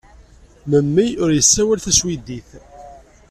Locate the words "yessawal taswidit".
1.33-2.49